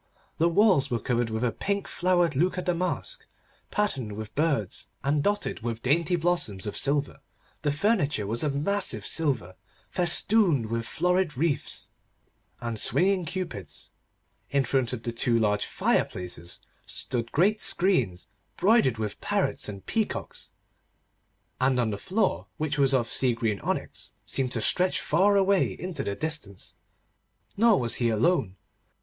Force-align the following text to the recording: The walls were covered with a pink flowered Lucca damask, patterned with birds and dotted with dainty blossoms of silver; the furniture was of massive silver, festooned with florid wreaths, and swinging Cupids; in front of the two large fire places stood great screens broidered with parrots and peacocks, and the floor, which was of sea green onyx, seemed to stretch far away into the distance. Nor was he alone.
The 0.39 0.49
walls 0.49 0.89
were 0.89 0.97
covered 0.99 1.29
with 1.29 1.43
a 1.43 1.51
pink 1.51 1.87
flowered 1.87 2.35
Lucca 2.35 2.63
damask, 2.63 3.27
patterned 3.69 4.13
with 4.13 4.33
birds 4.33 4.89
and 5.03 5.21
dotted 5.21 5.59
with 5.59 5.83
dainty 5.83 6.15
blossoms 6.15 6.65
of 6.65 6.75
silver; 6.75 7.19
the 7.61 7.71
furniture 7.71 8.25
was 8.25 8.43
of 8.43 8.55
massive 8.55 9.05
silver, 9.05 9.55
festooned 9.91 10.71
with 10.71 10.87
florid 10.87 11.37
wreaths, 11.37 11.91
and 12.59 12.79
swinging 12.79 13.25
Cupids; 13.25 13.91
in 14.49 14.63
front 14.63 14.91
of 14.91 15.03
the 15.03 15.11
two 15.11 15.37
large 15.37 15.67
fire 15.67 16.05
places 16.05 16.61
stood 16.87 17.31
great 17.31 17.61
screens 17.61 18.27
broidered 18.57 18.97
with 18.97 19.21
parrots 19.21 19.69
and 19.69 19.85
peacocks, 19.85 20.49
and 21.59 21.77
the 21.93 21.97
floor, 21.99 22.47
which 22.57 22.79
was 22.79 22.95
of 22.95 23.07
sea 23.07 23.33
green 23.35 23.59
onyx, 23.59 24.13
seemed 24.25 24.51
to 24.53 24.61
stretch 24.61 24.99
far 24.99 25.35
away 25.37 25.71
into 25.73 26.03
the 26.03 26.15
distance. 26.15 26.73
Nor 27.55 27.79
was 27.79 27.97
he 28.01 28.09
alone. 28.09 28.55